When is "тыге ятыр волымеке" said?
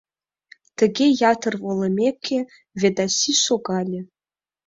0.77-2.39